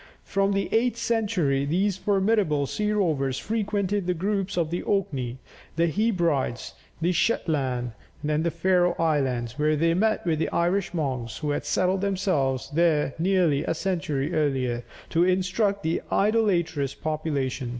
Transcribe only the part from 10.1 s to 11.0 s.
with the Irish